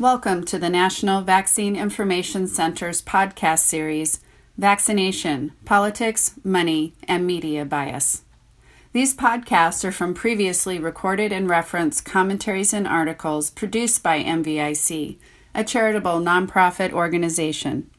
Welcome 0.00 0.44
to 0.44 0.58
the 0.58 0.70
National 0.70 1.20
Vaccine 1.20 1.76
Information 1.76 2.46
Center's 2.46 3.02
podcast 3.02 3.58
series, 3.58 4.20
Vaccination 4.56 5.52
Politics, 5.66 6.36
Money, 6.42 6.94
and 7.06 7.26
Media 7.26 7.66
Bias. 7.66 8.22
These 8.94 9.14
podcasts 9.14 9.84
are 9.84 9.92
from 9.92 10.14
previously 10.14 10.78
recorded 10.78 11.32
and 11.32 11.50
referenced 11.50 12.06
commentaries 12.06 12.72
and 12.72 12.88
articles 12.88 13.50
produced 13.50 14.02
by 14.02 14.24
NVIC, 14.24 15.18
a 15.54 15.64
charitable 15.64 16.18
nonprofit 16.18 16.92
organization. 16.92 17.90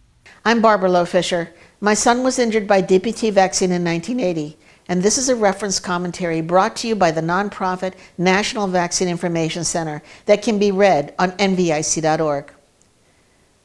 I'm 0.44 0.60
Barbara 0.60 0.90
Loe 0.90 1.06
Fisher. 1.06 1.54
My 1.80 1.94
son 1.94 2.24
was 2.24 2.40
injured 2.40 2.66
by 2.66 2.82
DPT 2.82 3.32
vaccine 3.32 3.72
in 3.72 3.84
1980 3.84 4.58
and 4.92 5.02
this 5.02 5.18
is 5.18 5.30
a 5.30 5.36
reference 5.38 5.80
commentary 5.80 6.42
brought 6.42 6.76
to 6.76 6.86
you 6.86 6.96
by 6.98 7.12
the 7.12 7.22
nonprofit 7.22 7.94
National 8.18 8.68
Vaccine 8.68 9.08
Information 9.08 9.64
Center 9.64 10.04
that 10.26 10.42
can 10.42 10.60
be 10.60 10.70
read 10.70 11.16
on 11.18 11.32
nvic.org. 11.38 12.52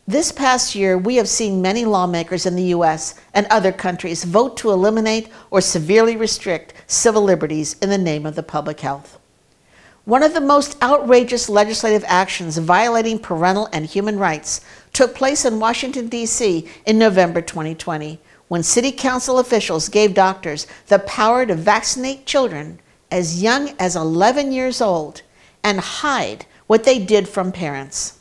This 0.07 0.31
past 0.31 0.77
year, 0.77 0.97
we 0.97 1.17
have 1.17 1.29
seen 1.29 1.61
many 1.61 1.85
lawmakers 1.85 2.47
in 2.47 2.55
the 2.55 2.71
U.S. 2.77 3.17
and 3.35 3.45
other 3.51 3.73
countries 3.73 4.23
vote 4.23 4.57
to 4.59 4.71
eliminate 4.71 5.29
or 5.51 5.61
severely 5.61 6.17
restrict 6.17 6.75
civil 6.87 7.23
liberties 7.23 7.75
in 7.83 7.91
the 7.91 7.99
name 7.99 8.25
of 8.25 8.37
the 8.37 8.45
public 8.45 8.79
health. 8.79 9.19
One 10.05 10.23
of 10.23 10.33
the 10.33 10.41
most 10.41 10.81
outrageous 10.81 11.49
legislative 11.49 12.05
actions 12.07 12.57
violating 12.59 13.19
parental 13.19 13.69
and 13.73 13.85
human 13.85 14.21
rights 14.21 14.61
took 14.93 15.17
place 15.17 15.45
in 15.45 15.59
Washington, 15.59 16.07
D.C. 16.07 16.69
in 16.87 16.99
November 17.01 17.41
2020 17.41 18.21
when 18.49 18.63
city 18.63 18.93
council 18.93 19.39
officials 19.39 19.89
gave 19.89 20.15
doctors 20.15 20.67
the 20.87 20.99
power 21.01 21.45
to 21.45 21.55
vaccinate 21.55 22.27
children 22.27 22.79
as 23.11 23.43
young 23.43 23.75
as 23.79 23.97
11 23.97 24.53
years 24.53 24.81
old 24.81 25.23
and 25.63 25.81
hide 25.81 26.47
what 26.67 26.85
they 26.85 26.99
did 26.99 27.29
from 27.29 27.53
parents. 27.53 28.19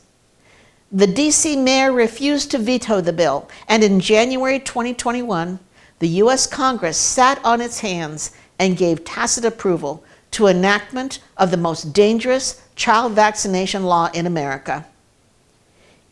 The 0.90 1.06
DC 1.06 1.62
mayor 1.62 1.92
refused 1.92 2.50
to 2.52 2.58
veto 2.58 3.00
the 3.00 3.12
bill, 3.12 3.48
and 3.68 3.82
in 3.82 4.00
January 4.00 4.60
2021, 4.60 5.58
the 5.98 6.08
U.S. 6.08 6.46
Congress 6.46 6.96
sat 6.96 7.44
on 7.44 7.60
its 7.60 7.80
hands 7.80 8.32
and 8.58 8.76
gave 8.76 9.04
tacit 9.04 9.44
approval 9.44 10.04
to 10.32 10.46
enactment 10.46 11.18
of 11.36 11.50
the 11.50 11.56
most 11.56 11.92
dangerous 11.92 12.62
child 12.76 13.12
vaccination 13.12 13.84
law 13.84 14.10
in 14.14 14.26
America 14.26 14.86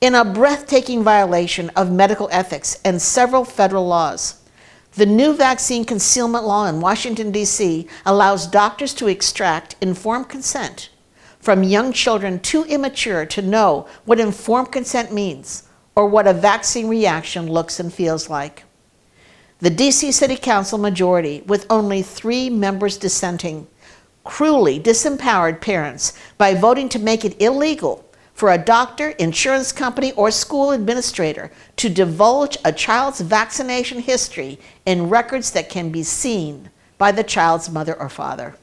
in 0.01 0.15
a 0.15 0.25
breathtaking 0.25 1.03
violation 1.03 1.71
of 1.71 1.91
medical 1.91 2.29
ethics 2.31 2.79
and 2.85 3.01
several 3.01 3.45
federal 3.45 3.87
laws. 3.87 4.43
The 4.93 5.07
new 5.07 5.35
vaccine 5.35 5.85
concealment 5.85 6.45
law 6.45 6.67
in 6.67 6.81
Washington, 6.81 7.33
D.C. 7.33 7.89
allows 8.07 8.47
doctors 8.47 8.95
to 8.95 9.09
extract 9.09 9.77
informed 9.81 10.29
consent 10.29 10.91
from 11.41 11.63
young 11.63 11.93
children 11.93 12.41
too 12.41 12.65
immature 12.65 13.27
to 13.27 13.43
know 13.43 13.87
what 14.05 14.19
informed 14.19 14.73
consent 14.73 15.13
means 15.13 15.65
or 15.95 16.07
what 16.07 16.27
a 16.27 16.33
vaccine 16.33 16.89
reaction 16.89 17.47
looks 17.47 17.79
and 17.79 17.93
feels 17.93 18.31
like. 18.31 18.65
The 19.59 19.71
D.C. 19.71 20.13
City 20.13 20.37
Council 20.37 20.79
majority, 20.79 21.43
with 21.47 21.67
only 21.71 22.03
three 22.03 22.49
members 22.49 22.97
dissenting, 22.97 23.67
cruelly 24.25 24.81
disempowered 24.81 25.61
parents 25.61 26.13
by 26.39 26.55
voting 26.55 26.89
to 26.91 26.99
make 26.99 27.25
it 27.25 27.41
illegal 27.41 28.04
for 28.35 28.51
a 28.51 28.59
doctor, 28.59 29.11
insurance 29.11 29.73
company, 29.73 30.13
or 30.13 30.31
school 30.31 30.73
administrator 30.73 31.51
to 31.77 31.89
divulge 31.89 32.59
a 32.65 32.73
child's 32.73 33.21
vaccination 33.21 34.01
history 34.01 34.59
in 34.85 35.09
records 35.09 35.53
that 35.53 35.71
can 35.71 35.91
be 35.91 36.03
seen 36.03 36.69
by 36.99 37.13
the 37.13 37.23
child's 37.23 37.71
mother 37.71 37.95
or 37.95 38.09
father. 38.09 38.57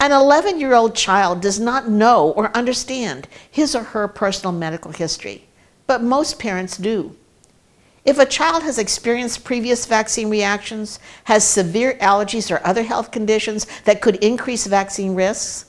An 0.00 0.12
11 0.12 0.58
year 0.58 0.72
old 0.72 0.94
child 0.94 1.42
does 1.42 1.60
not 1.60 1.88
know 1.88 2.30
or 2.30 2.56
understand 2.56 3.28
his 3.50 3.74
or 3.74 3.82
her 3.82 4.08
personal 4.08 4.52
medical 4.52 4.92
history, 4.92 5.44
but 5.86 6.02
most 6.02 6.38
parents 6.38 6.78
do. 6.78 7.14
If 8.02 8.18
a 8.18 8.24
child 8.24 8.62
has 8.62 8.78
experienced 8.78 9.44
previous 9.44 9.84
vaccine 9.84 10.30
reactions, 10.30 10.98
has 11.24 11.44
severe 11.46 11.98
allergies 12.00 12.50
or 12.50 12.66
other 12.66 12.82
health 12.82 13.10
conditions 13.10 13.66
that 13.84 14.00
could 14.00 14.16
increase 14.16 14.66
vaccine 14.66 15.14
risks, 15.14 15.66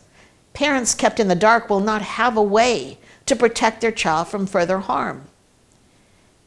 Parents 0.53 0.93
kept 0.93 1.19
in 1.19 1.27
the 1.27 1.35
dark 1.35 1.69
will 1.69 1.79
not 1.79 2.01
have 2.01 2.37
a 2.37 2.43
way 2.43 2.97
to 3.25 3.35
protect 3.35 3.81
their 3.81 3.91
child 3.91 4.27
from 4.27 4.45
further 4.45 4.79
harm. 4.79 5.27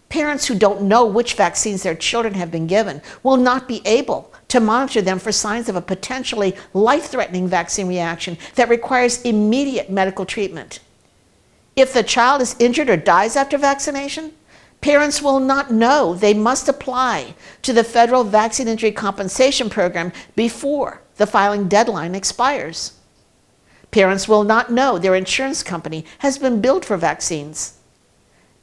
Parents 0.08 0.46
who 0.46 0.54
don't 0.54 0.82
know 0.82 1.04
which 1.04 1.34
vaccines 1.34 1.82
their 1.82 1.94
children 1.94 2.34
have 2.34 2.50
been 2.50 2.66
given 2.66 3.02
will 3.22 3.36
not 3.36 3.66
be 3.66 3.82
able 3.84 4.32
to 4.48 4.60
monitor 4.60 5.02
them 5.02 5.18
for 5.18 5.32
signs 5.32 5.68
of 5.68 5.74
a 5.74 5.80
potentially 5.80 6.54
life 6.72 7.06
threatening 7.06 7.48
vaccine 7.48 7.88
reaction 7.88 8.38
that 8.54 8.68
requires 8.68 9.22
immediate 9.22 9.90
medical 9.90 10.24
treatment. 10.24 10.78
If 11.74 11.92
the 11.92 12.04
child 12.04 12.40
is 12.40 12.54
injured 12.60 12.88
or 12.88 12.96
dies 12.96 13.34
after 13.34 13.58
vaccination, 13.58 14.32
parents 14.80 15.20
will 15.20 15.40
not 15.40 15.72
know 15.72 16.14
they 16.14 16.34
must 16.34 16.68
apply 16.68 17.34
to 17.62 17.72
the 17.72 17.82
federal 17.82 18.22
vaccine 18.22 18.68
injury 18.68 18.92
compensation 18.92 19.68
program 19.68 20.12
before 20.36 21.00
the 21.16 21.26
filing 21.26 21.66
deadline 21.66 22.14
expires. 22.14 22.92
Parents 23.94 24.26
will 24.26 24.42
not 24.42 24.72
know 24.72 24.98
their 24.98 25.14
insurance 25.14 25.62
company 25.62 26.04
has 26.18 26.36
been 26.36 26.60
billed 26.60 26.84
for 26.84 26.96
vaccines. 26.96 27.78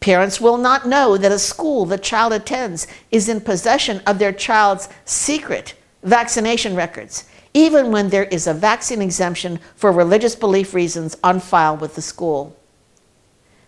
Parents 0.02 0.42
will 0.42 0.58
not 0.58 0.86
know 0.86 1.16
that 1.16 1.32
a 1.32 1.40
school 1.40 1.86
the 1.86 1.98
child 1.98 2.34
attends 2.34 2.86
is 3.12 3.30
in 3.30 3.40
possession 3.40 4.02
of 4.06 4.20
their 4.20 4.34
child's 4.34 4.90
secret 5.06 5.74
vaccination 6.04 6.76
records, 6.76 7.30
even 7.54 7.94
when 7.94 8.10
there 8.10 8.26
is 8.26 8.46
a 8.46 8.54
vaccine 8.54 9.02
exemption 9.02 9.62
for 9.74 9.94
religious 9.94 10.36
belief 10.36 10.74
reasons 10.74 11.16
on 11.24 11.40
file 11.40 11.78
with 11.78 11.96
the 11.96 12.02
school. 12.02 12.54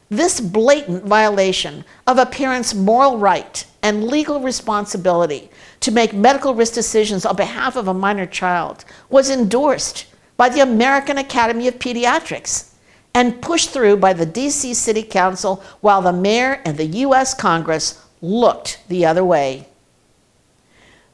This 0.09 0.41
blatant 0.41 1.05
violation 1.05 1.85
of 2.05 2.17
a 2.17 2.25
parent's 2.25 2.73
moral 2.73 3.19
right 3.19 3.65
and 3.81 4.03
legal 4.03 4.41
responsibility 4.41 5.49
to 5.79 5.91
make 5.91 6.11
medical 6.11 6.55
risk 6.55 6.73
decisions 6.73 7.25
on 7.25 7.37
behalf 7.37 7.77
of 7.77 7.87
a 7.87 7.93
minor 7.93 8.25
child 8.25 8.83
was 9.09 9.29
endorsed 9.29 10.07
by 10.37 10.49
the 10.49 10.61
American 10.61 11.17
Academy 11.17 11.67
of 11.67 11.79
Pediatrics 11.79 12.71
and 13.13 13.41
pushed 13.41 13.69
through 13.69 13.97
by 13.97 14.13
the 14.13 14.25
DC 14.25 14.73
City 14.75 15.03
Council 15.03 15.63
while 15.81 16.01
the 16.01 16.13
mayor 16.13 16.61
and 16.65 16.77
the 16.77 16.85
US 16.85 17.33
Congress 17.33 18.03
looked 18.21 18.79
the 18.87 19.05
other 19.05 19.23
way. 19.23 19.67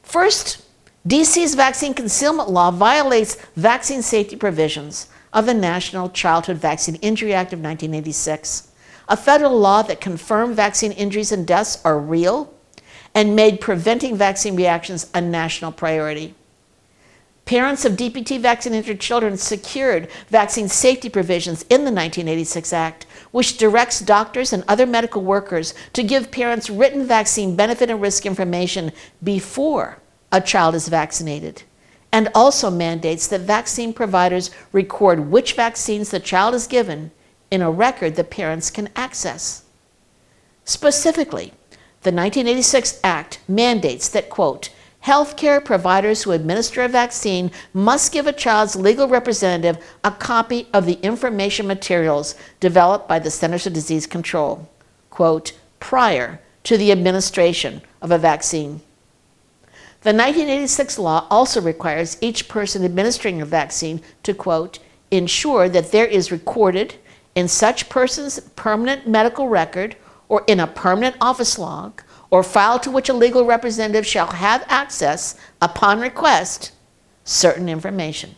First, 0.02 0.64
DC's 1.06 1.54
vaccine 1.54 1.94
concealment 1.94 2.50
law 2.50 2.70
violates 2.70 3.36
vaccine 3.56 4.02
safety 4.02 4.36
provisions 4.36 5.08
of 5.32 5.46
the 5.46 5.54
National 5.54 6.10
Childhood 6.10 6.56
Vaccine 6.56 6.96
Injury 6.96 7.32
Act 7.32 7.52
of 7.52 7.58
1986, 7.58 8.72
a 9.08 9.16
federal 9.16 9.58
law 9.58 9.82
that 9.82 10.00
confirmed 10.00 10.56
vaccine 10.56 10.92
injuries 10.92 11.32
and 11.32 11.46
deaths 11.46 11.80
are 11.84 11.98
real 11.98 12.52
and 13.14 13.34
made 13.34 13.60
preventing 13.60 14.16
vaccine 14.16 14.56
reactions 14.56 15.10
a 15.14 15.20
national 15.20 15.72
priority. 15.72 16.34
Parents 17.50 17.84
of 17.84 17.94
DPT 17.94 18.38
vaccinated 18.38 19.00
children 19.00 19.36
secured 19.36 20.06
vaccine 20.28 20.68
safety 20.68 21.08
provisions 21.08 21.62
in 21.62 21.80
the 21.80 21.90
1986 21.90 22.72
Act, 22.72 23.06
which 23.32 23.56
directs 23.56 23.98
doctors 23.98 24.52
and 24.52 24.62
other 24.68 24.86
medical 24.86 25.20
workers 25.20 25.74
to 25.94 26.04
give 26.04 26.30
parents 26.30 26.70
written 26.70 27.04
vaccine 27.04 27.56
benefit 27.56 27.90
and 27.90 28.00
risk 28.00 28.24
information 28.24 28.92
before 29.20 29.98
a 30.30 30.40
child 30.40 30.76
is 30.76 30.86
vaccinated, 30.86 31.64
and 32.12 32.28
also 32.36 32.70
mandates 32.70 33.26
that 33.26 33.40
vaccine 33.40 33.92
providers 33.92 34.52
record 34.70 35.18
which 35.28 35.54
vaccines 35.54 36.12
the 36.12 36.20
child 36.20 36.54
is 36.54 36.68
given 36.68 37.10
in 37.50 37.62
a 37.62 37.68
record 37.68 38.14
that 38.14 38.30
parents 38.30 38.70
can 38.70 38.88
access. 38.94 39.64
Specifically, 40.64 41.52
the 42.02 42.12
1986 42.12 43.00
Act 43.02 43.40
mandates 43.48 44.08
that, 44.10 44.30
quote, 44.30 44.70
Healthcare 45.04 45.64
providers 45.64 46.22
who 46.22 46.32
administer 46.32 46.82
a 46.82 46.88
vaccine 46.88 47.50
must 47.72 48.12
give 48.12 48.26
a 48.26 48.32
child's 48.32 48.76
legal 48.76 49.08
representative 49.08 49.82
a 50.04 50.10
copy 50.10 50.68
of 50.74 50.84
the 50.84 50.98
information 51.02 51.66
materials 51.66 52.34
developed 52.60 53.08
by 53.08 53.18
the 53.18 53.30
Centers 53.30 53.64
for 53.64 53.70
Disease 53.70 54.06
Control, 54.06 54.68
quote, 55.08 55.52
prior 55.78 56.40
to 56.64 56.76
the 56.76 56.92
administration 56.92 57.80
of 58.02 58.10
a 58.10 58.18
vaccine. 58.18 58.82
The 60.02 60.12
1986 60.12 60.98
law 60.98 61.26
also 61.30 61.62
requires 61.62 62.18
each 62.20 62.48
person 62.48 62.84
administering 62.84 63.40
a 63.40 63.46
vaccine 63.46 64.02
to, 64.22 64.34
quote, 64.34 64.78
ensure 65.10 65.68
that 65.70 65.92
there 65.92 66.06
is 66.06 66.30
recorded 66.30 66.94
in 67.34 67.48
such 67.48 67.88
person's 67.88 68.40
permanent 68.56 69.06
medical 69.06 69.48
record 69.48 69.96
or 70.28 70.44
in 70.46 70.60
a 70.60 70.66
permanent 70.66 71.16
office 71.20 71.58
log 71.58 72.02
or 72.30 72.42
file 72.42 72.78
to 72.78 72.90
which 72.90 73.08
a 73.08 73.14
legal 73.14 73.44
representative 73.44 74.06
shall 74.06 74.28
have 74.28 74.64
access 74.68 75.36
upon 75.60 76.00
request 76.00 76.72
certain 77.24 77.68
information. 77.68 78.34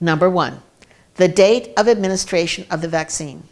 Number 0.00 0.30
one, 0.30 0.62
the 1.16 1.28
date 1.28 1.72
of 1.76 1.88
administration 1.88 2.66
of 2.70 2.82
the 2.82 2.88
vaccine. 2.88 3.42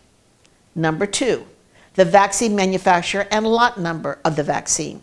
Number 0.75 1.07
two, 1.07 1.47
the 1.95 2.05
vaccine 2.05 2.55
manufacturer 2.55 3.27
and 3.31 3.47
lot 3.47 3.79
number 3.79 4.19
of 4.25 4.37
the 4.37 4.43
vaccine. 4.43 5.01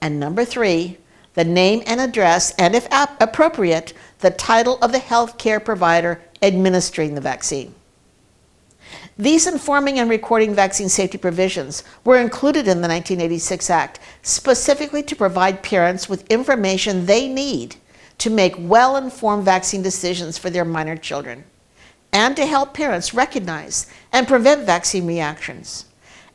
And 0.00 0.20
number 0.20 0.44
three, 0.44 0.98
the 1.34 1.44
name 1.44 1.82
and 1.86 2.00
address, 2.00 2.52
and 2.56 2.74
if 2.74 2.88
appropriate, 2.90 3.92
the 4.18 4.30
title 4.30 4.78
of 4.82 4.92
the 4.92 4.98
healthcare 4.98 5.64
provider 5.64 6.20
administering 6.42 7.14
the 7.14 7.20
vaccine. 7.20 7.74
These 9.20 9.48
informing 9.48 9.98
and 9.98 10.08
recording 10.08 10.54
vaccine 10.54 10.88
safety 10.88 11.18
provisions 11.18 11.82
were 12.04 12.18
included 12.18 12.68
in 12.68 12.82
the 12.82 12.88
1986 12.88 13.68
Act 13.68 13.98
specifically 14.22 15.02
to 15.02 15.16
provide 15.16 15.60
parents 15.64 16.08
with 16.08 16.30
information 16.30 17.06
they 17.06 17.26
need 17.26 17.74
to 18.18 18.30
make 18.30 18.54
well 18.56 18.96
informed 18.96 19.44
vaccine 19.44 19.82
decisions 19.82 20.38
for 20.38 20.50
their 20.50 20.64
minor 20.64 20.96
children 20.96 21.42
and 22.12 22.36
to 22.36 22.46
help 22.46 22.74
parents 22.74 23.12
recognize 23.12 23.88
and 24.12 24.28
prevent 24.28 24.64
vaccine 24.64 25.04
reactions 25.04 25.86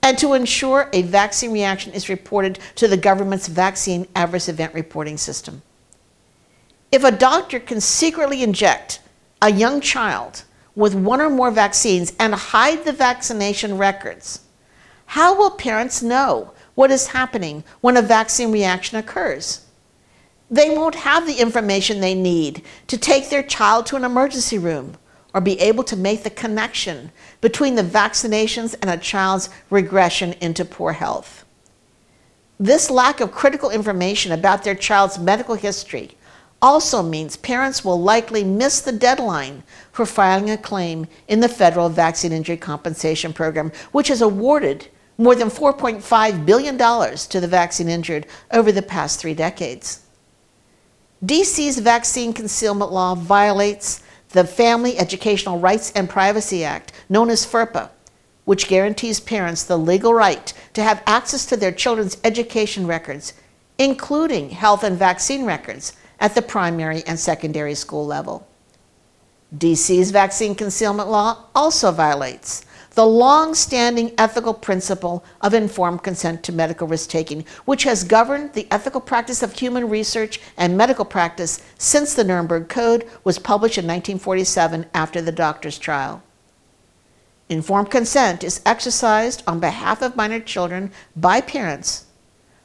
and 0.01 0.17
to 0.17 0.33
ensure 0.33 0.89
a 0.91 1.03
vaccine 1.03 1.53
reaction 1.53 1.93
is 1.93 2.09
reported 2.09 2.59
to 2.75 2.89
the 2.89 2.97
government's 2.97 3.47
vaccine 3.47 4.05
adverse 4.13 4.49
event 4.49 4.73
reporting 4.73 5.15
system. 5.15 5.61
If 6.91 7.05
a 7.05 7.11
doctor 7.11 7.61
can 7.61 7.79
secretly 7.79 8.43
inject 8.43 8.99
a 9.41 9.49
young 9.49 9.79
child 9.79 10.43
with 10.75 10.95
one 10.95 11.21
or 11.21 11.29
more 11.29 11.51
vaccines 11.51 12.13
and 12.19 12.33
hide 12.33 12.83
the 12.83 12.93
vaccination 12.93 13.77
records, 13.77 14.41
how 15.07 15.37
will 15.37 15.51
parents 15.51 16.01
know 16.01 16.53
what 16.75 16.91
is 16.91 17.07
happening 17.07 17.63
when 17.81 17.97
a 17.97 18.01
vaccine 18.01 18.51
reaction 18.51 18.97
occurs? 18.97 19.65
They 20.49 20.69
won't 20.69 20.95
have 20.95 21.25
the 21.25 21.39
information 21.39 21.99
they 21.99 22.15
need 22.15 22.63
to 22.87 22.97
take 22.97 23.29
their 23.29 23.43
child 23.43 23.85
to 23.87 23.95
an 23.95 24.03
emergency 24.03 24.57
room 24.57 24.97
or 25.33 25.41
be 25.41 25.59
able 25.59 25.83
to 25.83 25.95
make 25.95 26.23
the 26.23 26.29
connection 26.29 27.11
between 27.41 27.75
the 27.75 27.83
vaccinations 27.83 28.75
and 28.81 28.89
a 28.89 28.97
child's 28.97 29.49
regression 29.69 30.33
into 30.33 30.63
poor 30.63 30.93
health. 30.93 31.43
This 32.59 32.89
lack 32.89 33.19
of 33.19 33.31
critical 33.31 33.71
information 33.71 34.31
about 34.31 34.63
their 34.63 34.75
child's 34.75 35.17
medical 35.17 35.55
history 35.55 36.11
also 36.63 37.03
means 37.03 37.35
parents 37.35 37.83
will 37.83 38.01
likely 38.01 38.41
miss 38.41 38.79
the 38.79 38.93
deadline 38.93 39.61
for 39.91 40.05
filing 40.05 40.49
a 40.49 40.57
claim 40.57 41.05
in 41.27 41.41
the 41.41 41.49
federal 41.49 41.89
Vaccine 41.89 42.31
Injury 42.31 42.55
Compensation 42.55 43.33
Program, 43.33 43.69
which 43.91 44.07
has 44.07 44.21
awarded 44.21 44.87
more 45.17 45.35
than 45.35 45.49
$4.5 45.49 46.45
billion 46.45 46.77
to 46.77 47.39
the 47.41 47.47
vaccine 47.47 47.89
injured 47.89 48.25
over 48.51 48.71
the 48.71 48.81
past 48.81 49.19
three 49.19 49.33
decades. 49.33 50.05
DC's 51.23 51.79
vaccine 51.79 52.31
concealment 52.31 52.93
law 52.93 53.13
violates 53.13 54.01
the 54.29 54.45
Family 54.45 54.97
Educational 54.97 55.59
Rights 55.59 55.91
and 55.91 56.09
Privacy 56.09 56.63
Act, 56.63 56.93
known 57.09 57.29
as 57.29 57.45
FERPA, 57.45 57.89
which 58.45 58.69
guarantees 58.69 59.19
parents 59.19 59.63
the 59.63 59.77
legal 59.77 60.13
right 60.13 60.53
to 60.73 60.81
have 60.81 61.03
access 61.05 61.45
to 61.45 61.57
their 61.57 61.73
children's 61.73 62.17
education 62.23 62.87
records, 62.87 63.33
including 63.77 64.49
health 64.49 64.83
and 64.83 64.97
vaccine 64.97 65.43
records, 65.45 65.93
at 66.19 66.35
the 66.35 66.41
primary 66.41 67.03
and 67.05 67.19
secondary 67.19 67.75
school 67.75 68.05
level. 68.05 68.47
DC's 69.57 70.11
vaccine 70.11 70.55
concealment 70.55 71.09
law 71.09 71.45
also 71.53 71.91
violates 71.91 72.65
the 72.95 73.05
long 73.05 73.55
standing 73.55 74.11
ethical 74.17 74.53
principle 74.53 75.23
of 75.41 75.53
informed 75.53 76.03
consent 76.03 76.43
to 76.43 76.51
medical 76.51 76.87
risk 76.87 77.09
taking, 77.09 77.43
which 77.65 77.83
has 77.83 78.03
governed 78.03 78.53
the 78.53 78.67
ethical 78.69 79.01
practice 79.01 79.41
of 79.41 79.53
human 79.53 79.89
research 79.89 80.39
and 80.57 80.77
medical 80.77 81.05
practice 81.05 81.61
since 81.77 82.13
the 82.13 82.23
Nuremberg 82.23 82.69
Code 82.69 83.07
was 83.23 83.39
published 83.39 83.77
in 83.77 83.85
1947 83.85 84.85
after 84.93 85.21
the 85.21 85.31
doctor's 85.31 85.79
trial. 85.79 86.21
Informed 87.49 87.89
consent 87.89 88.43
is 88.43 88.61
exercised 88.65 89.43
on 89.47 89.59
behalf 89.59 90.01
of 90.01 90.15
minor 90.15 90.39
children 90.39 90.91
by 91.15 91.41
parents 91.41 92.05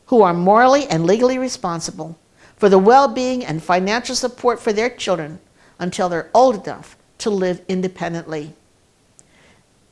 who 0.06 0.22
are 0.22 0.34
morally 0.34 0.86
and 0.88 1.06
legally 1.06 1.38
responsible 1.38 2.18
for 2.58 2.68
the 2.68 2.78
well 2.78 3.08
being 3.08 3.44
and 3.44 3.62
financial 3.62 4.14
support 4.14 4.60
for 4.60 4.72
their 4.72 4.90
children 4.90 5.38
until 5.78 6.08
they're 6.08 6.30
old 6.34 6.66
enough 6.66 6.96
to 7.18 7.30
live 7.30 7.62
independently. 7.68 8.52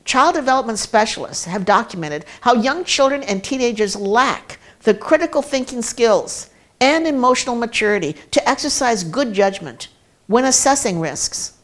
Child 0.05 0.35
development 0.35 0.79
specialists 0.79 1.45
have 1.45 1.65
documented 1.65 2.25
how 2.41 2.53
young 2.53 2.85
children 2.85 3.23
and 3.23 3.43
teenagers 3.43 3.95
lack 3.95 4.59
the 4.83 4.93
critical 4.93 5.41
thinking 5.41 5.81
skills 5.81 6.49
and 6.79 7.07
emotional 7.07 7.55
maturity 7.55 8.13
to 8.31 8.49
exercise 8.49 9.03
good 9.03 9.33
judgment 9.33 9.89
when 10.27 10.45
assessing 10.45 10.99
risks. 10.99 11.57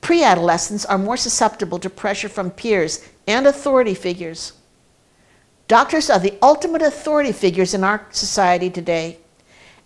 Preadolescents 0.00 0.86
are 0.88 0.96
more 0.96 1.16
susceptible 1.16 1.78
to 1.78 1.90
pressure 1.90 2.28
from 2.28 2.50
peers 2.50 3.06
and 3.26 3.46
authority 3.46 3.94
figures. 3.94 4.54
Doctors 5.68 6.08
are 6.08 6.18
the 6.18 6.38
ultimate 6.42 6.82
authority 6.82 7.32
figures 7.32 7.74
in 7.74 7.84
our 7.84 8.06
society 8.10 8.70
today, 8.70 9.18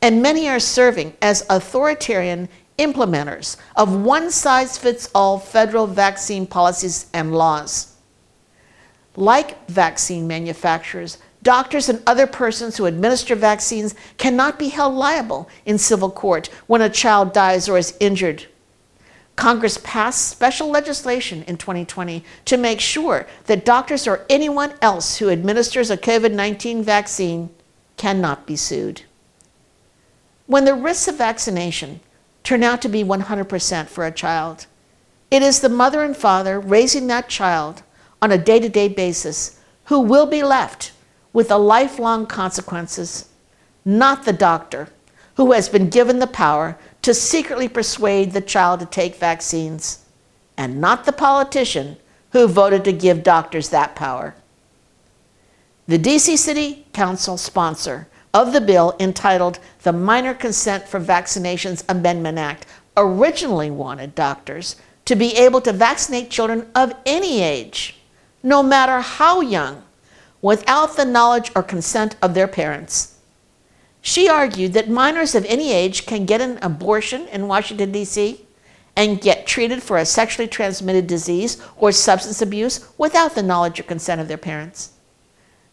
and 0.04 0.20
many 0.20 0.46
are 0.46 0.60
serving 0.60 1.16
as 1.22 1.46
authoritarian 1.48 2.46
implementers 2.78 3.56
of 3.74 4.02
one 4.02 4.30
size 4.30 4.76
fits 4.76 5.08
all 5.14 5.38
federal 5.38 5.86
vaccine 5.86 6.46
policies 6.46 7.06
and 7.14 7.34
laws. 7.34 7.96
Like 9.16 9.66
vaccine 9.66 10.28
manufacturers, 10.28 11.16
doctors 11.42 11.88
and 11.88 12.02
other 12.06 12.26
persons 12.26 12.76
who 12.76 12.84
administer 12.84 13.34
vaccines 13.34 13.94
cannot 14.18 14.58
be 14.58 14.68
held 14.68 14.92
liable 14.92 15.48
in 15.64 15.78
civil 15.78 16.10
court 16.10 16.48
when 16.66 16.82
a 16.82 16.90
child 16.90 17.32
dies 17.32 17.66
or 17.66 17.78
is 17.78 17.96
injured. 17.98 18.44
Congress 19.36 19.80
passed 19.82 20.28
special 20.28 20.68
legislation 20.68 21.44
in 21.44 21.56
2020 21.56 22.22
to 22.44 22.58
make 22.58 22.78
sure 22.78 23.26
that 23.46 23.64
doctors 23.64 24.06
or 24.06 24.26
anyone 24.28 24.74
else 24.82 25.16
who 25.16 25.30
administers 25.30 25.90
a 25.90 25.96
COVID 25.96 26.34
19 26.34 26.82
vaccine 26.82 27.48
cannot 27.96 28.46
be 28.46 28.54
sued. 28.54 29.00
When 30.46 30.64
the 30.64 30.74
risks 30.74 31.08
of 31.08 31.16
vaccination 31.16 32.00
turn 32.44 32.62
out 32.62 32.82
to 32.82 32.88
be 32.88 33.02
100% 33.02 33.88
for 33.88 34.04
a 34.04 34.12
child. 34.12 34.66
It 35.30 35.42
is 35.42 35.60
the 35.60 35.68
mother 35.68 36.04
and 36.04 36.16
father 36.16 36.60
raising 36.60 37.06
that 37.08 37.28
child 37.28 37.82
on 38.22 38.30
a 38.30 38.38
day 38.38 38.60
to 38.60 38.68
day 38.68 38.88
basis 38.88 39.58
who 39.84 40.00
will 40.00 40.26
be 40.26 40.42
left 40.42 40.92
with 41.32 41.48
the 41.48 41.58
lifelong 41.58 42.26
consequences, 42.26 43.30
not 43.84 44.24
the 44.24 44.32
doctor 44.32 44.88
who 45.36 45.52
has 45.52 45.68
been 45.68 45.88
given 45.90 46.20
the 46.20 46.26
power 46.26 46.78
to 47.02 47.12
secretly 47.12 47.68
persuade 47.68 48.32
the 48.32 48.40
child 48.40 48.80
to 48.80 48.86
take 48.86 49.16
vaccines, 49.16 50.04
and 50.56 50.80
not 50.80 51.04
the 51.04 51.12
politician 51.12 51.96
who 52.30 52.46
voted 52.46 52.84
to 52.84 52.92
give 52.92 53.22
doctors 53.22 53.70
that 53.70 53.96
power. 53.96 54.34
The 55.86 55.98
DC 55.98 56.38
City 56.38 56.86
Council 56.92 57.36
sponsor 57.36 58.06
of 58.34 58.52
the 58.52 58.60
bill 58.60 58.96
entitled 58.98 59.60
the 59.84 59.92
Minor 59.92 60.34
Consent 60.34 60.88
for 60.88 61.00
Vaccinations 61.00 61.84
Amendment 61.88 62.36
Act 62.36 62.66
originally 62.96 63.70
wanted 63.70 64.14
doctors 64.14 64.74
to 65.04 65.14
be 65.14 65.36
able 65.36 65.60
to 65.60 65.72
vaccinate 65.72 66.30
children 66.30 66.68
of 66.74 66.94
any 67.06 67.40
age, 67.40 67.96
no 68.42 68.62
matter 68.62 69.00
how 69.00 69.40
young, 69.40 69.84
without 70.42 70.96
the 70.96 71.04
knowledge 71.04 71.50
or 71.54 71.62
consent 71.62 72.16
of 72.20 72.34
their 72.34 72.48
parents. 72.48 73.18
She 74.02 74.28
argued 74.28 74.72
that 74.74 74.90
minors 74.90 75.34
of 75.34 75.46
any 75.46 75.72
age 75.72 76.04
can 76.04 76.26
get 76.26 76.40
an 76.40 76.58
abortion 76.60 77.26
in 77.28 77.48
Washington, 77.48 77.92
D.C. 77.92 78.44
and 78.96 79.20
get 79.20 79.46
treated 79.46 79.82
for 79.82 79.96
a 79.96 80.04
sexually 80.04 80.48
transmitted 80.48 81.06
disease 81.06 81.62
or 81.76 81.92
substance 81.92 82.42
abuse 82.42 82.86
without 82.98 83.34
the 83.34 83.42
knowledge 83.42 83.80
or 83.80 83.84
consent 83.84 84.20
of 84.20 84.28
their 84.28 84.36
parents. 84.36 84.93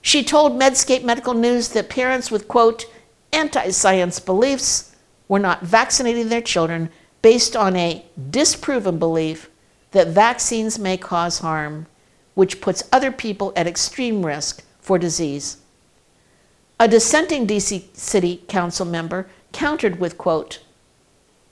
She 0.02 0.24
told 0.24 0.60
Medscape 0.60 1.04
Medical 1.04 1.34
News 1.34 1.70
that 1.70 1.90
parents 1.90 2.32
with, 2.32 2.48
quote, 2.48 2.86
anti 3.32 3.70
science 3.70 4.20
beliefs 4.20 4.96
were 5.28 5.40
not 5.40 5.62
vaccinating 5.62 6.30
their 6.30 6.42
children 6.42 6.90
based 7.22 7.56
on 7.56 7.76
a 7.76 8.04
disproven 8.30 8.98
belief 8.98 9.50
that 9.92 10.08
vaccines 10.08 10.80
may 10.80 10.98
cause 10.98 11.40
harm, 11.40 11.86
which 12.34 12.62
puts 12.62 12.88
other 12.92 13.12
people 13.12 13.54
at 13.56 13.68
extreme 13.68 14.26
risk 14.26 14.64
for 14.80 14.98
disease. 14.98 15.58
A 16.80 16.88
dissenting 16.88 17.46
DC 17.46 17.96
City 17.96 18.42
Council 18.48 18.86
member 18.86 19.30
countered 19.52 20.00
with, 20.00 20.18
quote, 20.18 20.64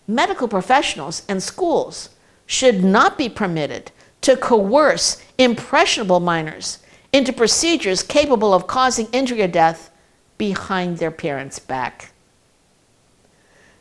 medical 0.07 0.47
professionals 0.47 1.23
and 1.29 1.43
schools 1.43 2.09
should 2.47 2.83
not 2.83 3.15
be 3.15 3.29
permitted 3.29 3.91
to 4.21 4.35
coerce 4.35 5.21
impressionable 5.37 6.19
minors 6.19 6.79
into 7.11 7.33
procedures 7.33 8.03
capable 8.03 8.53
of 8.53 8.67
causing 8.67 9.07
injury 9.11 9.41
or 9.41 9.47
death 9.47 9.91
behind 10.37 10.97
their 10.97 11.11
parents' 11.11 11.59
back. 11.59 12.11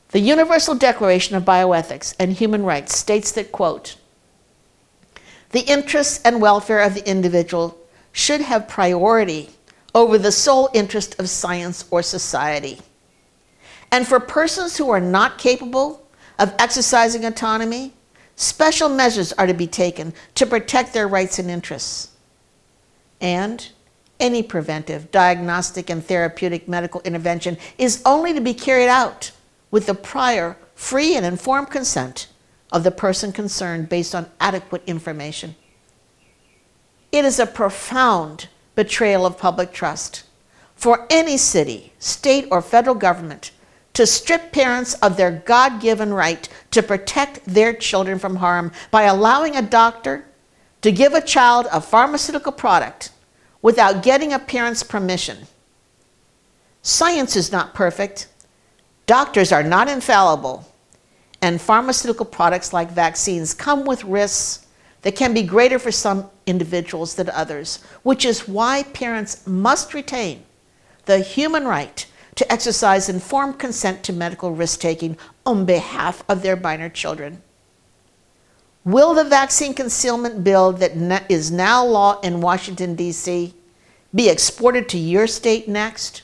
The 0.09 0.21
Universal 0.21 0.77
Declaration 0.77 1.37
of 1.37 1.45
Bioethics 1.45 2.15
and 2.19 2.33
Human 2.33 2.65
Rights 2.65 2.97
states 2.97 3.31
that, 3.33 3.53
quote, 3.53 3.97
the 5.51 5.61
interests 5.61 6.21
and 6.25 6.41
welfare 6.41 6.81
of 6.81 6.95
the 6.95 7.09
individual 7.09 7.79
should 8.13 8.41
have 8.41 8.69
priority 8.69 9.51
over 9.95 10.19
the 10.19 10.33
sole 10.33 10.69
interest 10.75 11.19
of 11.19 11.29
science 11.29 11.85
or 11.91 12.03
society. 12.03 12.79
And 13.91 14.07
for 14.07 14.21
persons 14.21 14.77
who 14.77 14.91
are 14.91 15.01
not 15.01 15.39
capable 15.39 16.07
of 16.39 16.55
exercising 16.59 17.25
autonomy, 17.25 17.93
special 18.37 18.89
measures 18.89 19.33
are 19.35 19.47
to 19.47 19.55
be 19.55 19.67
taken 19.67 20.13
to 20.35 20.47
protect 20.47 20.93
their 20.93 21.09
rights 21.09 21.39
and 21.39 21.51
interests 21.51 22.11
and 23.21 23.71
any 24.21 24.43
preventive, 24.43 25.11
diagnostic, 25.11 25.91
and 25.91 26.05
therapeutic 26.05 26.69
medical 26.69 27.01
intervention 27.03 27.57
is 27.79 28.03
only 28.05 28.33
to 28.33 28.41
be 28.41 28.55
carried 28.55 28.89
out 28.89 29.31
with 29.71 29.87
the 29.87 29.95
prior, 29.95 30.57
free, 30.75 31.17
and 31.17 31.25
informed 31.25 31.71
consent 31.71 32.29
of 32.73 32.85
the 32.85 32.91
person 32.91 33.33
concerned 33.33 33.89
based 33.89 34.15
on 34.15 34.31
adequate 34.41 34.83
information. 34.87 35.55
It 37.13 37.25
is 37.25 37.39
a 37.39 37.47
profound 37.47 38.49
betrayal 38.75 39.25
of 39.25 39.39
public 39.39 39.73
trust 39.73 40.25
for 40.75 41.07
any 41.11 41.37
city, 41.37 41.93
state, 41.99 42.47
or 42.51 42.63
federal 42.63 42.95
government 42.95 43.51
to 43.95 44.07
strip 44.07 44.53
parents 44.53 44.95
of 44.95 45.17
their 45.17 45.33
God 45.33 45.81
given 45.81 46.15
right 46.15 46.49
to 46.71 46.83
protect 46.83 47.45
their 47.45 47.73
children 47.73 48.19
from 48.19 48.37
harm 48.37 48.71
by 48.91 49.05
allowing 49.05 49.57
a 49.57 49.63
doctor 49.63 50.25
to 50.83 50.93
give 50.93 51.15
a 51.15 51.21
child 51.21 51.67
a 51.73 51.81
pharmaceutical 51.81 52.53
product 52.53 53.11
without 53.63 54.03
getting 54.03 54.33
a 54.33 54.39
parent's 54.39 54.83
permission. 54.83 55.47
Science 56.83 57.37
is 57.37 57.51
not 57.51 57.75
perfect, 57.75 58.29
doctors 59.07 59.53
are 59.53 59.63
not 59.63 59.89
infallible, 59.89 60.65
and 61.43 61.61
pharmaceutical 61.61 62.27
products 62.27 62.73
like 62.73 62.91
vaccines 62.91 63.55
come 63.55 63.85
with 63.85 64.05
risks 64.05 64.67
that 65.03 65.17
can 65.17 65.35
be 65.35 65.43
greater 65.43 65.79
for 65.79 65.93
some 65.93 66.29
individuals 66.47 67.15
than 67.15 67.31
others, 67.31 67.83
which 68.03 68.25
is 68.25 68.49
why 68.49 68.83
parents 68.83 69.47
must 69.47 69.95
retain 69.95 70.45
the 71.05 71.21
human 71.21 71.65
right 71.65 72.07
to 72.35 72.53
exercise 72.53 73.09
informed 73.09 73.59
consent 73.59 74.03
to 74.05 74.13
medical 74.13 74.53
risk 74.53 74.81
taking 74.81 75.17
on 75.45 75.65
behalf 75.65 76.23
of 76.29 76.43
their 76.43 76.57
minor 76.57 76.89
children. 76.89 77.43
Will 78.89 79.13
the 79.13 79.23
vaccine 79.23 79.75
concealment 79.75 80.43
bill 80.43 80.73
that 80.73 81.27
is 81.31 81.51
now 81.51 81.85
law 81.85 82.19
in 82.21 82.41
Washington, 82.41 82.95
D.C., 82.95 83.53
be 84.15 84.31
exported 84.31 84.89
to 84.89 84.97
your 84.97 85.27
state 85.27 85.69
next? 85.69 86.23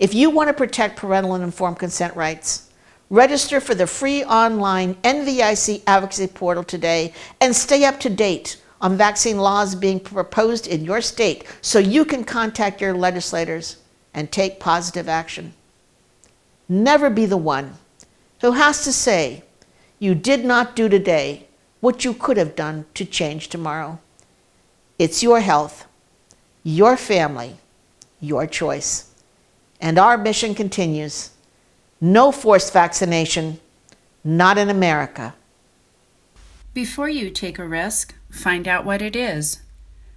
If 0.00 0.14
you 0.14 0.30
want 0.30 0.48
to 0.48 0.52
protect 0.52 0.96
parental 0.96 1.34
and 1.34 1.44
informed 1.44 1.78
consent 1.78 2.16
rights, 2.16 2.70
register 3.08 3.60
for 3.60 3.76
the 3.76 3.86
free 3.86 4.24
online 4.24 4.96
NVIC 4.96 5.84
advocacy 5.86 6.26
portal 6.26 6.64
today 6.64 7.14
and 7.40 7.54
stay 7.54 7.84
up 7.84 8.00
to 8.00 8.10
date 8.10 8.60
on 8.80 8.96
vaccine 8.96 9.38
laws 9.38 9.76
being 9.76 10.00
proposed 10.00 10.66
in 10.66 10.84
your 10.84 11.00
state 11.00 11.44
so 11.60 11.78
you 11.78 12.04
can 12.04 12.24
contact 12.24 12.80
your 12.80 12.94
legislators 12.94 13.76
and 14.12 14.32
take 14.32 14.58
positive 14.58 15.08
action. 15.08 15.54
Never 16.68 17.08
be 17.08 17.26
the 17.26 17.36
one 17.36 17.74
who 18.40 18.50
has 18.50 18.82
to 18.82 18.92
say, 18.92 19.44
you 19.98 20.14
did 20.14 20.44
not 20.44 20.76
do 20.76 20.88
today 20.88 21.46
what 21.80 22.04
you 22.04 22.12
could 22.12 22.36
have 22.36 22.56
done 22.56 22.86
to 22.94 23.04
change 23.04 23.48
tomorrow. 23.48 23.98
It's 24.98 25.22
your 25.22 25.40
health, 25.40 25.86
your 26.62 26.96
family, 26.96 27.56
your 28.20 28.46
choice. 28.46 29.12
And 29.80 29.98
our 29.98 30.18
mission 30.18 30.54
continues. 30.54 31.30
No 32.00 32.32
forced 32.32 32.72
vaccination, 32.72 33.60
not 34.24 34.58
in 34.58 34.68
America. 34.68 35.34
Before 36.74 37.08
you 37.08 37.30
take 37.30 37.58
a 37.58 37.66
risk, 37.66 38.14
find 38.30 38.68
out 38.68 38.84
what 38.84 39.02
it 39.02 39.16
is. 39.16 39.60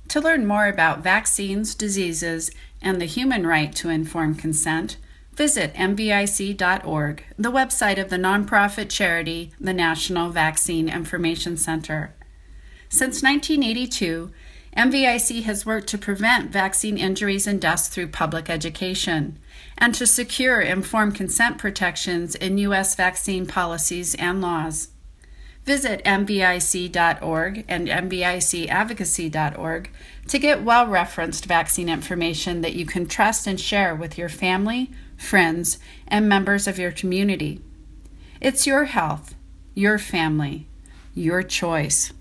To 0.09 0.19
learn 0.19 0.45
more 0.45 0.67
about 0.67 1.03
vaccines, 1.03 1.73
diseases, 1.73 2.51
and 2.81 2.99
the 2.99 3.05
human 3.05 3.47
right 3.47 3.73
to 3.75 3.89
informed 3.89 4.39
consent, 4.39 4.97
Visit 5.33 5.73
nvic.org, 5.75 7.23
the 7.37 7.51
website 7.51 8.01
of 8.01 8.09
the 8.09 8.17
nonprofit 8.17 8.89
charity, 8.89 9.53
the 9.59 9.73
National 9.73 10.29
Vaccine 10.29 10.89
Information 10.89 11.55
Center. 11.55 12.13
Since 12.89 13.23
1982, 13.23 14.31
NVIC 14.75 15.43
has 15.43 15.65
worked 15.65 15.87
to 15.87 15.97
prevent 15.97 16.51
vaccine 16.51 16.97
injuries 16.97 17.47
and 17.47 17.61
deaths 17.61 17.87
through 17.87 18.09
public 18.09 18.49
education 18.49 19.39
and 19.77 19.95
to 19.95 20.05
secure 20.05 20.59
informed 20.59 21.15
consent 21.15 21.57
protections 21.57 22.35
in 22.35 22.57
U.S. 22.57 22.95
vaccine 22.95 23.45
policies 23.45 24.13
and 24.15 24.41
laws. 24.41 24.89
Visit 25.63 26.03
NVIC.org 26.05 27.65
and 27.67 27.87
NVICadvocacy.org 27.87 29.91
to 30.27 30.39
get 30.39 30.63
well 30.63 30.87
referenced 30.87 31.45
vaccine 31.45 31.87
information 31.87 32.61
that 32.61 32.73
you 32.73 32.85
can 32.85 33.05
trust 33.05 33.47
and 33.47 33.59
share 33.59 33.93
with 33.95 34.17
your 34.17 34.29
family 34.29 34.91
friends, 35.21 35.77
and 36.07 36.27
members 36.27 36.67
of 36.67 36.79
your 36.79 36.91
community. 36.91 37.61
It's 38.41 38.65
your 38.65 38.85
health, 38.85 39.35
your 39.75 39.97
family, 39.97 40.67
your 41.13 41.43
choice. 41.43 42.11